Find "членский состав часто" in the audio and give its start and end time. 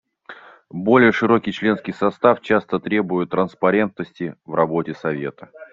1.53-2.79